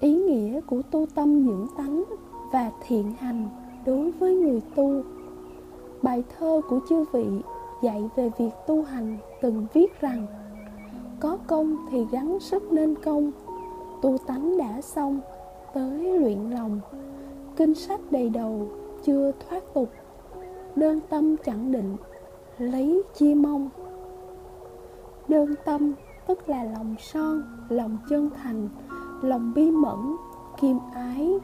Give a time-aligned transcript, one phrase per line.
[0.00, 2.04] ý nghĩa của tu tâm dưỡng tánh
[2.52, 3.48] và thiện hành
[3.86, 5.02] đối với người tu.
[6.02, 7.26] Bài thơ của chư vị
[7.82, 10.26] dạy về việc tu hành từng viết rằng,
[11.20, 13.30] có công thì gắng sức nên công.
[14.02, 15.20] Tu tánh đã xong,
[15.74, 16.80] tới luyện lòng.
[17.56, 18.68] Kinh sách đầy đầu,
[19.04, 19.90] chưa thoát tục.
[20.76, 21.96] Đơn tâm chẳng định,
[22.58, 23.68] lấy chi mong.
[25.28, 25.92] Đơn tâm
[26.26, 28.68] tức là lòng son, lòng chân thành
[29.24, 30.16] lòng bi mẫn
[30.60, 31.38] kiêm ái,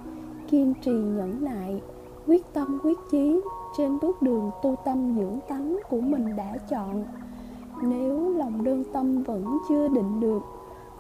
[0.49, 1.83] kiên trì nhẫn nại,
[2.27, 3.41] quyết tâm quyết chí
[3.77, 7.05] trên bước đường tu tâm dưỡng tánh của mình đã chọn.
[7.83, 10.43] Nếu lòng đơn tâm vẫn chưa định được,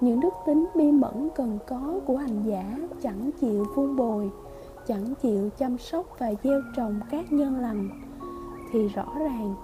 [0.01, 4.31] những đức tính bi mẫn cần có của hành giả chẳng chịu vun bồi,
[4.87, 7.89] chẳng chịu chăm sóc và gieo trồng các nhân lành.
[8.73, 9.55] Thì rõ ràng,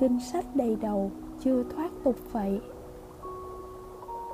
[0.00, 1.10] kinh sách đầy đầu
[1.40, 2.60] chưa thoát tục vậy.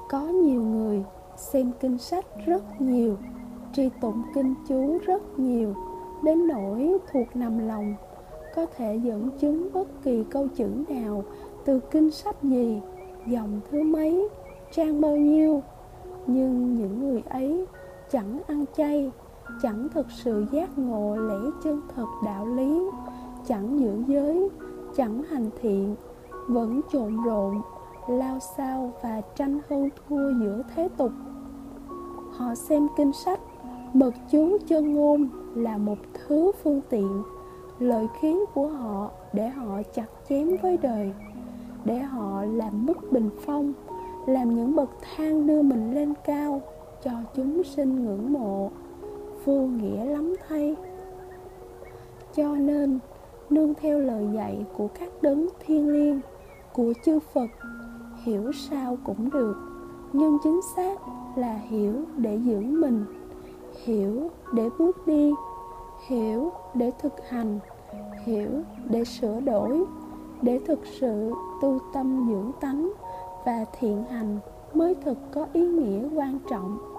[0.08, 1.04] Có nhiều người
[1.36, 3.16] xem kinh sách rất nhiều,
[3.72, 5.74] tri tụng kinh chú rất nhiều,
[6.24, 7.94] đến nỗi thuộc nằm lòng,
[8.54, 11.24] có thể dẫn chứng bất kỳ câu chữ nào
[11.64, 12.80] từ kinh sách gì,
[13.26, 14.28] dòng thứ mấy,
[14.72, 15.62] trang bao nhiêu.
[16.26, 17.66] Nhưng những người ấy
[18.10, 19.10] chẳng ăn chay,
[19.62, 22.80] chẳng thực sự giác ngộ lẽ chân thật đạo lý,
[23.46, 24.48] chẳng giữ giới,
[24.96, 25.94] chẳng hành thiện,
[26.48, 27.62] vẫn trộn rộn
[28.08, 31.12] lao sao và tranh hơn thua giữa thế tục.
[32.32, 33.40] Họ xem kinh sách
[33.92, 37.22] mật chú chân ngôn là một thứ phương tiện
[37.78, 41.12] lợi khiến của họ để họ chặt chém với đời,
[41.84, 43.72] để họ làm mức bình phong,
[44.26, 46.62] làm những bậc thang đưa mình lên cao
[47.04, 48.70] cho chúng sinh ngưỡng mộ,
[49.44, 50.76] vô nghĩa lắm thay.
[52.34, 52.98] Cho nên,
[53.50, 56.20] nương theo lời dạy của các đấng thiên liêng,
[56.72, 57.46] của chư phật
[58.24, 59.56] hiểu sao cũng được,
[60.12, 61.00] nhưng chính xác
[61.36, 63.04] là hiểu để dưỡng mình,
[63.84, 65.32] hiểu để bước đi,
[66.06, 67.58] hiểu để thực hành,
[68.24, 68.50] hiểu
[68.90, 69.84] để sửa đổi,
[70.42, 71.32] để thực sự
[71.62, 72.92] tu tâm dưỡng tánh
[73.46, 74.38] và thiện hành
[74.74, 76.93] mới thực có ý nghĩa quan trọng.